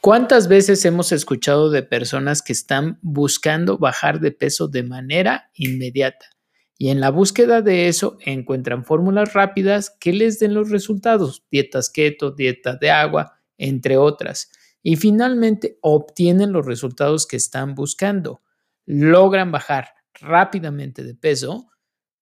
¿Cuántas 0.00 0.46
veces 0.46 0.84
hemos 0.84 1.10
escuchado 1.10 1.70
de 1.70 1.82
personas 1.82 2.40
que 2.40 2.52
están 2.52 3.00
buscando 3.02 3.78
bajar 3.78 4.20
de 4.20 4.30
peso 4.30 4.68
de 4.68 4.84
manera 4.84 5.50
inmediata? 5.54 6.26
Y 6.78 6.90
en 6.90 7.00
la 7.00 7.10
búsqueda 7.10 7.62
de 7.62 7.88
eso 7.88 8.16
encuentran 8.24 8.84
fórmulas 8.84 9.34
rápidas 9.34 9.90
que 9.98 10.12
les 10.12 10.38
den 10.38 10.54
los 10.54 10.70
resultados, 10.70 11.44
dietas 11.50 11.90
keto, 11.90 12.30
dieta 12.30 12.76
de 12.76 12.92
agua, 12.92 13.40
entre 13.56 13.96
otras. 13.96 14.52
Y 14.84 14.94
finalmente 14.94 15.78
obtienen 15.82 16.52
los 16.52 16.64
resultados 16.64 17.26
que 17.26 17.36
están 17.36 17.74
buscando. 17.74 18.40
Logran 18.86 19.50
bajar 19.50 19.94
rápidamente 20.14 21.02
de 21.02 21.16
peso, 21.16 21.66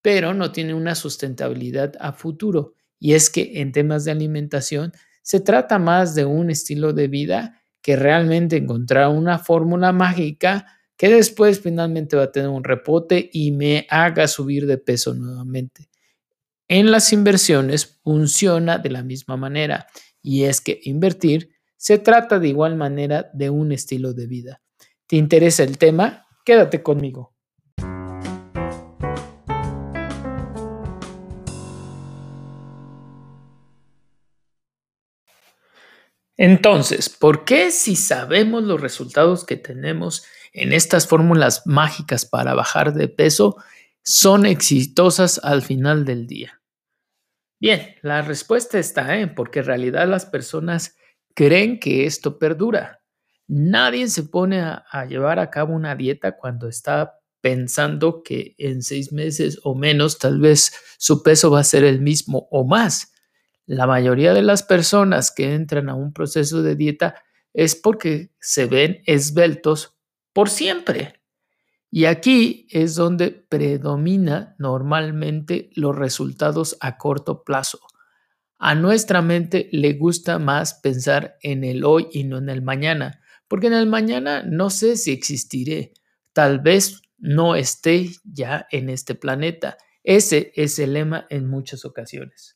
pero 0.00 0.32
no 0.32 0.52
tienen 0.52 0.76
una 0.76 0.94
sustentabilidad 0.94 1.94
a 1.98 2.12
futuro. 2.12 2.74
Y 3.00 3.14
es 3.14 3.30
que 3.30 3.60
en 3.60 3.72
temas 3.72 4.04
de 4.04 4.12
alimentación 4.12 4.92
se 5.22 5.40
trata 5.40 5.80
más 5.80 6.14
de 6.14 6.24
un 6.24 6.50
estilo 6.50 6.92
de 6.92 7.08
vida 7.08 7.60
que 7.84 7.96
realmente 7.96 8.56
encontrar 8.56 9.10
una 9.10 9.38
fórmula 9.38 9.92
mágica 9.92 10.66
que 10.96 11.10
después 11.10 11.60
finalmente 11.60 12.16
va 12.16 12.22
a 12.22 12.32
tener 12.32 12.48
un 12.48 12.64
repote 12.64 13.28
y 13.30 13.52
me 13.52 13.86
haga 13.90 14.26
subir 14.26 14.66
de 14.66 14.78
peso 14.78 15.12
nuevamente. 15.12 15.90
En 16.66 16.90
las 16.90 17.12
inversiones 17.12 18.00
funciona 18.02 18.78
de 18.78 18.88
la 18.88 19.02
misma 19.02 19.36
manera 19.36 19.86
y 20.22 20.44
es 20.44 20.62
que 20.62 20.80
invertir 20.84 21.50
se 21.76 21.98
trata 21.98 22.38
de 22.38 22.48
igual 22.48 22.74
manera 22.74 23.28
de 23.34 23.50
un 23.50 23.70
estilo 23.70 24.14
de 24.14 24.28
vida. 24.28 24.62
¿Te 25.06 25.16
interesa 25.16 25.62
el 25.62 25.76
tema? 25.76 26.26
Quédate 26.42 26.82
conmigo. 26.82 27.33
Entonces, 36.36 37.08
¿por 37.08 37.44
qué 37.44 37.70
si 37.70 37.94
sabemos 37.94 38.64
los 38.64 38.80
resultados 38.80 39.44
que 39.44 39.56
tenemos 39.56 40.24
en 40.52 40.72
estas 40.72 41.06
fórmulas 41.06 41.62
mágicas 41.66 42.26
para 42.26 42.54
bajar 42.54 42.92
de 42.92 43.08
peso 43.08 43.56
son 44.02 44.44
exitosas 44.44 45.40
al 45.42 45.62
final 45.62 46.04
del 46.04 46.26
día? 46.26 46.60
Bien, 47.60 47.94
la 48.02 48.22
respuesta 48.22 48.78
está 48.78 49.16
en 49.18 49.34
porque 49.34 49.60
en 49.60 49.66
realidad 49.66 50.08
las 50.08 50.26
personas 50.26 50.96
creen 51.34 51.78
que 51.78 52.04
esto 52.04 52.38
perdura. 52.38 53.00
Nadie 53.46 54.08
se 54.08 54.24
pone 54.24 54.60
a, 54.60 54.84
a 54.90 55.04
llevar 55.04 55.38
a 55.38 55.50
cabo 55.50 55.74
una 55.74 55.94
dieta 55.94 56.36
cuando 56.36 56.68
está 56.68 57.20
pensando 57.40 58.22
que 58.22 58.54
en 58.58 58.82
seis 58.82 59.12
meses 59.12 59.60
o 59.62 59.74
menos 59.74 60.18
tal 60.18 60.40
vez 60.40 60.72
su 60.98 61.22
peso 61.22 61.50
va 61.50 61.60
a 61.60 61.64
ser 61.64 61.84
el 61.84 62.00
mismo 62.00 62.48
o 62.50 62.66
más. 62.66 63.13
La 63.66 63.86
mayoría 63.86 64.34
de 64.34 64.42
las 64.42 64.62
personas 64.62 65.30
que 65.30 65.54
entran 65.54 65.88
a 65.88 65.94
un 65.94 66.12
proceso 66.12 66.62
de 66.62 66.76
dieta 66.76 67.14
es 67.54 67.76
porque 67.76 68.30
se 68.40 68.66
ven 68.66 69.02
esbeltos 69.06 69.96
por 70.32 70.50
siempre. 70.50 71.20
Y 71.90 72.06
aquí 72.06 72.66
es 72.70 72.96
donde 72.96 73.30
predomina 73.30 74.56
normalmente 74.58 75.70
los 75.74 75.96
resultados 75.96 76.76
a 76.80 76.98
corto 76.98 77.44
plazo. 77.44 77.78
A 78.58 78.74
nuestra 78.74 79.22
mente 79.22 79.68
le 79.72 79.92
gusta 79.94 80.38
más 80.38 80.74
pensar 80.74 81.36
en 81.40 81.64
el 81.64 81.84
hoy 81.84 82.08
y 82.10 82.24
no 82.24 82.38
en 82.38 82.48
el 82.48 82.62
mañana, 82.62 83.20
porque 83.46 83.68
en 83.68 83.74
el 83.74 83.86
mañana 83.86 84.42
no 84.42 84.70
sé 84.70 84.96
si 84.96 85.12
existiré, 85.12 85.92
tal 86.32 86.58
vez 86.58 87.00
no 87.16 87.54
esté 87.54 88.10
ya 88.24 88.66
en 88.70 88.90
este 88.90 89.14
planeta. 89.14 89.78
Ese 90.02 90.52
es 90.56 90.78
el 90.78 90.94
lema 90.94 91.26
en 91.30 91.48
muchas 91.48 91.84
ocasiones. 91.84 92.53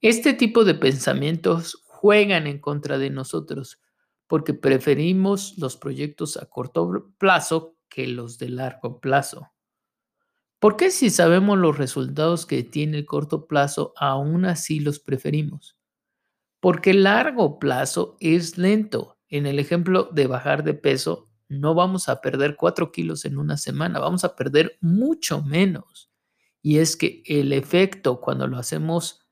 Este 0.00 0.32
tipo 0.32 0.64
de 0.64 0.74
pensamientos 0.74 1.82
juegan 1.86 2.46
en 2.46 2.60
contra 2.60 2.98
de 2.98 3.10
nosotros 3.10 3.80
porque 4.28 4.54
preferimos 4.54 5.58
los 5.58 5.76
proyectos 5.76 6.36
a 6.36 6.46
corto 6.46 7.12
plazo 7.18 7.74
que 7.88 8.06
los 8.06 8.38
de 8.38 8.50
largo 8.50 9.00
plazo. 9.00 9.50
¿Por 10.60 10.76
qué 10.76 10.92
si 10.92 11.10
sabemos 11.10 11.58
los 11.58 11.78
resultados 11.78 12.46
que 12.46 12.62
tiene 12.62 12.98
el 12.98 13.06
corto 13.06 13.48
plazo, 13.48 13.92
aún 13.96 14.44
así 14.44 14.78
los 14.78 15.00
preferimos? 15.00 15.76
Porque 16.60 16.90
el 16.90 17.02
largo 17.02 17.58
plazo 17.58 18.16
es 18.20 18.56
lento. 18.56 19.18
En 19.28 19.46
el 19.46 19.58
ejemplo 19.58 20.08
de 20.12 20.28
bajar 20.28 20.62
de 20.62 20.74
peso, 20.74 21.28
no 21.48 21.74
vamos 21.74 22.08
a 22.08 22.20
perder 22.20 22.54
4 22.54 22.92
kilos 22.92 23.24
en 23.24 23.36
una 23.36 23.56
semana, 23.56 23.98
vamos 23.98 24.22
a 24.24 24.36
perder 24.36 24.78
mucho 24.80 25.42
menos. 25.42 26.10
Y 26.62 26.78
es 26.78 26.96
que 26.96 27.22
el 27.26 27.52
efecto 27.52 28.20
cuando 28.20 28.46
lo 28.46 28.58
hacemos 28.58 29.24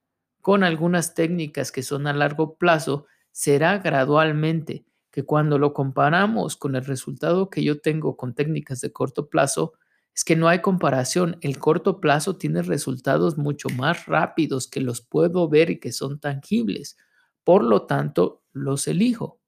con 0.46 0.62
algunas 0.62 1.14
técnicas 1.14 1.72
que 1.72 1.82
son 1.82 2.06
a 2.06 2.12
largo 2.12 2.56
plazo, 2.56 3.06
será 3.32 3.78
gradualmente 3.78 4.84
que 5.10 5.24
cuando 5.24 5.58
lo 5.58 5.74
comparamos 5.74 6.54
con 6.54 6.76
el 6.76 6.84
resultado 6.84 7.50
que 7.50 7.64
yo 7.64 7.80
tengo 7.80 8.16
con 8.16 8.32
técnicas 8.32 8.80
de 8.80 8.92
corto 8.92 9.28
plazo, 9.28 9.72
es 10.14 10.22
que 10.22 10.36
no 10.36 10.46
hay 10.46 10.60
comparación. 10.60 11.36
El 11.40 11.58
corto 11.58 12.00
plazo 12.00 12.36
tiene 12.36 12.62
resultados 12.62 13.36
mucho 13.36 13.70
más 13.70 14.06
rápidos 14.06 14.68
que 14.68 14.80
los 14.80 15.00
puedo 15.00 15.48
ver 15.48 15.68
y 15.70 15.80
que 15.80 15.90
son 15.90 16.20
tangibles. 16.20 16.96
Por 17.42 17.64
lo 17.64 17.86
tanto, 17.86 18.44
los 18.52 18.86
elijo. 18.86 19.40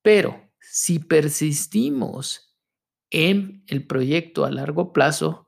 Pero 0.00 0.40
si 0.58 1.00
persistimos 1.00 2.56
en 3.10 3.62
el 3.66 3.86
proyecto 3.86 4.46
a 4.46 4.50
largo 4.50 4.94
plazo, 4.94 5.45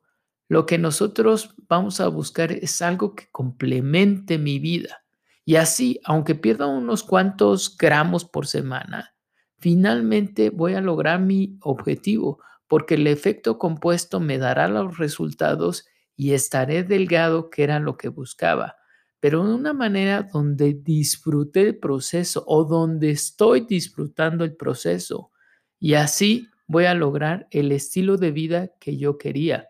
lo 0.49 0.65
que 0.65 0.79
nosotros 0.79 1.55
vamos 1.69 2.01
a 2.01 2.09
buscar 2.09 2.53
es 2.53 2.81
algo 2.81 3.15
que 3.15 3.29
complemente 3.31 4.39
mi 4.39 4.59
vida. 4.59 5.05
Y 5.45 5.57
así, 5.57 6.01
aunque 6.05 6.35
pierda 6.35 6.67
unos 6.67 7.03
cuantos 7.03 7.77
gramos 7.77 8.25
por 8.25 8.47
semana, 8.47 9.15
finalmente 9.59 10.51
voy 10.51 10.75
a 10.75 10.81
lograr 10.81 11.21
mi 11.21 11.59
objetivo, 11.63 12.41
porque 12.67 12.95
el 12.95 13.07
efecto 13.07 13.59
compuesto 13.59 14.21
me 14.21 14.39
dará 14.39 14.69
los 14.69 14.99
resultados 14.99 15.87
y 16.17 16.33
estaré 16.33 16.83
delgado, 16.83 17.51
que 17.51 17.63
era 17.63 17.79
lo 17.79 17.97
que 17.97 18.09
buscaba, 18.09 18.77
pero 19.21 19.47
de 19.47 19.55
una 19.55 19.73
manera 19.73 20.23
donde 20.23 20.75
disfrute 20.75 21.61
el 21.61 21.79
proceso 21.79 22.45
o 22.47 22.65
donde 22.65 23.11
estoy 23.11 23.63
disfrutando 23.63 24.45
el 24.45 24.57
proceso. 24.57 25.31
Y 25.79 25.95
así 25.95 26.49
voy 26.67 26.87
a 26.87 26.95
lograr 26.95 27.49
el 27.51 27.73
estilo 27.73 28.17
de 28.17 28.33
vida 28.33 28.71
que 28.81 28.97
yo 28.97 29.17
quería. 29.17 29.68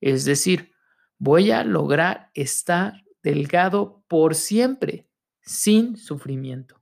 Es 0.00 0.24
decir, 0.24 0.72
voy 1.18 1.50
a 1.50 1.62
lograr 1.62 2.30
estar 2.34 3.04
delgado 3.22 4.02
por 4.08 4.34
siempre, 4.34 5.06
sin 5.42 5.96
sufrimiento. 5.96 6.80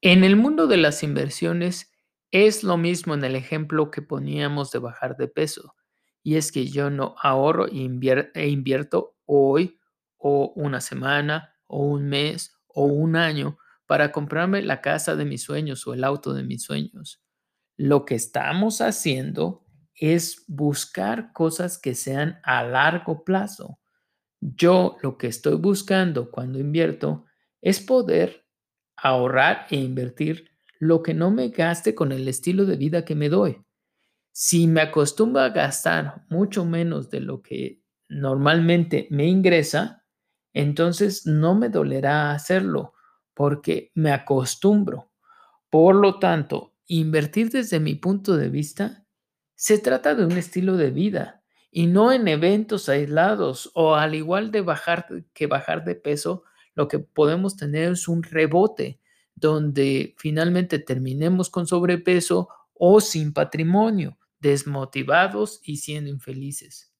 En 0.00 0.22
el 0.22 0.36
mundo 0.36 0.66
de 0.66 0.76
las 0.76 1.02
inversiones 1.02 1.90
es 2.30 2.62
lo 2.62 2.76
mismo 2.76 3.14
en 3.14 3.24
el 3.24 3.34
ejemplo 3.34 3.90
que 3.90 4.02
poníamos 4.02 4.70
de 4.70 4.78
bajar 4.78 5.16
de 5.16 5.28
peso. 5.28 5.74
Y 6.22 6.36
es 6.36 6.52
que 6.52 6.66
yo 6.66 6.90
no 6.90 7.14
ahorro 7.22 7.66
e 7.68 8.48
invierto 8.48 9.16
hoy 9.24 9.77
o 10.18 10.52
una 10.56 10.80
semana 10.80 11.54
o 11.66 11.86
un 11.86 12.08
mes 12.08 12.56
o 12.66 12.84
un 12.84 13.16
año 13.16 13.58
para 13.86 14.12
comprarme 14.12 14.62
la 14.62 14.80
casa 14.80 15.16
de 15.16 15.24
mis 15.24 15.42
sueños 15.42 15.86
o 15.86 15.94
el 15.94 16.04
auto 16.04 16.34
de 16.34 16.42
mis 16.42 16.62
sueños. 16.62 17.22
Lo 17.76 18.04
que 18.04 18.14
estamos 18.16 18.80
haciendo 18.80 19.64
es 19.94 20.44
buscar 20.46 21.32
cosas 21.32 21.78
que 21.78 21.94
sean 21.94 22.38
a 22.44 22.62
largo 22.62 23.24
plazo. 23.24 23.78
Yo 24.40 24.96
lo 25.02 25.18
que 25.18 25.26
estoy 25.28 25.56
buscando 25.56 26.30
cuando 26.30 26.58
invierto 26.58 27.24
es 27.60 27.80
poder 27.80 28.46
ahorrar 28.96 29.66
e 29.70 29.76
invertir 29.76 30.50
lo 30.78 31.02
que 31.02 31.14
no 31.14 31.30
me 31.30 31.48
gaste 31.48 31.94
con 31.94 32.12
el 32.12 32.28
estilo 32.28 32.64
de 32.64 32.76
vida 32.76 33.04
que 33.04 33.14
me 33.14 33.28
doy. 33.28 33.64
Si 34.32 34.66
me 34.68 34.80
acostumbro 34.80 35.40
a 35.40 35.48
gastar 35.48 36.24
mucho 36.28 36.64
menos 36.64 37.10
de 37.10 37.20
lo 37.20 37.42
que 37.42 37.82
normalmente 38.08 39.08
me 39.10 39.26
ingresa, 39.26 39.97
entonces 40.58 41.24
no 41.24 41.54
me 41.54 41.68
dolerá 41.68 42.32
hacerlo 42.32 42.92
porque 43.32 43.92
me 43.94 44.10
acostumbro. 44.10 45.12
Por 45.70 45.94
lo 45.94 46.18
tanto, 46.18 46.74
invertir 46.88 47.50
desde 47.50 47.78
mi 47.78 47.94
punto 47.94 48.36
de 48.36 48.48
vista 48.48 49.06
se 49.54 49.78
trata 49.78 50.16
de 50.16 50.24
un 50.24 50.32
estilo 50.32 50.76
de 50.76 50.90
vida 50.90 51.44
y 51.70 51.86
no 51.86 52.10
en 52.10 52.26
eventos 52.26 52.88
aislados 52.88 53.70
o 53.74 53.94
al 53.94 54.16
igual 54.16 54.50
de 54.50 54.62
bajar 54.62 55.06
que 55.32 55.46
bajar 55.46 55.84
de 55.84 55.94
peso, 55.94 56.42
lo 56.74 56.88
que 56.88 56.98
podemos 56.98 57.56
tener 57.56 57.92
es 57.92 58.08
un 58.08 58.24
rebote 58.24 59.00
donde 59.36 60.16
finalmente 60.18 60.80
terminemos 60.80 61.50
con 61.50 61.68
sobrepeso 61.68 62.48
o 62.74 63.00
sin 63.00 63.32
patrimonio, 63.32 64.18
desmotivados 64.40 65.60
y 65.62 65.76
siendo 65.76 66.10
infelices. 66.10 66.92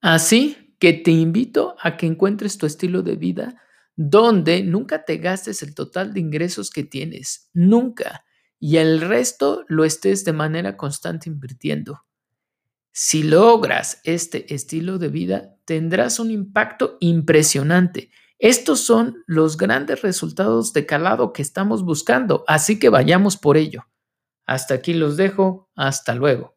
Así 0.00 0.76
que 0.78 0.92
te 0.92 1.10
invito 1.10 1.74
a 1.80 1.96
que 1.96 2.06
encuentres 2.06 2.58
tu 2.58 2.66
estilo 2.66 3.02
de 3.02 3.16
vida 3.16 3.60
donde 3.96 4.62
nunca 4.62 5.04
te 5.04 5.16
gastes 5.16 5.62
el 5.62 5.74
total 5.74 6.12
de 6.12 6.20
ingresos 6.20 6.70
que 6.70 6.84
tienes, 6.84 7.50
nunca, 7.54 8.24
y 8.60 8.76
el 8.76 9.00
resto 9.00 9.64
lo 9.68 9.84
estés 9.84 10.24
de 10.24 10.32
manera 10.32 10.76
constante 10.76 11.28
invirtiendo. 11.28 12.04
Si 12.92 13.22
logras 13.22 14.00
este 14.04 14.54
estilo 14.54 14.98
de 14.98 15.08
vida, 15.08 15.56
tendrás 15.64 16.18
un 16.18 16.30
impacto 16.30 16.98
impresionante. 17.00 18.10
Estos 18.38 18.80
son 18.80 19.24
los 19.26 19.56
grandes 19.56 20.02
resultados 20.02 20.72
de 20.72 20.84
calado 20.84 21.32
que 21.32 21.42
estamos 21.42 21.84
buscando, 21.84 22.44
así 22.46 22.78
que 22.78 22.90
vayamos 22.90 23.36
por 23.36 23.56
ello. 23.56 23.86
Hasta 24.44 24.74
aquí 24.74 24.92
los 24.92 25.16
dejo, 25.16 25.70
hasta 25.74 26.14
luego. 26.14 26.56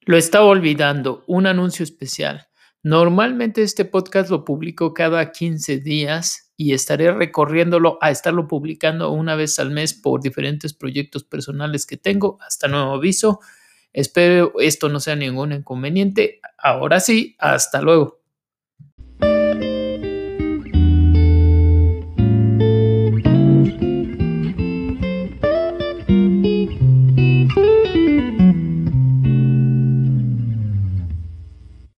Lo 0.00 0.16
estaba 0.16 0.46
olvidando, 0.46 1.24
un 1.26 1.46
anuncio 1.46 1.82
especial. 1.82 2.48
Normalmente 2.82 3.62
este 3.62 3.84
podcast 3.84 4.30
lo 4.30 4.44
publico 4.44 4.94
cada 4.94 5.32
15 5.32 5.80
días 5.80 6.52
y 6.56 6.72
estaré 6.72 7.12
recorriéndolo 7.12 7.98
a 8.00 8.10
estarlo 8.10 8.48
publicando 8.48 9.10
una 9.10 9.34
vez 9.34 9.58
al 9.58 9.70
mes 9.70 9.94
por 9.94 10.20
diferentes 10.20 10.72
proyectos 10.72 11.24
personales 11.24 11.84
que 11.84 11.96
tengo. 11.96 12.38
Hasta 12.40 12.68
nuevo 12.68 12.94
aviso. 12.94 13.40
Espero 13.92 14.52
esto 14.60 14.88
no 14.88 15.00
sea 15.00 15.16
ningún 15.16 15.52
inconveniente. 15.52 16.40
Ahora 16.56 17.00
sí, 17.00 17.36
hasta 17.38 17.82
luego. 17.82 18.17